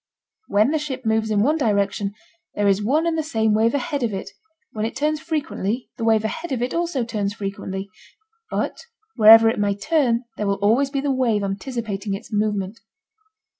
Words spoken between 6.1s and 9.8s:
ahead of it also turns frequently. But wherever it may